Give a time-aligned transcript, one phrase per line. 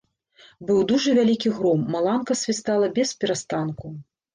[0.69, 3.99] Быў дужа вялікі гром, маланка свістала бесперастанку.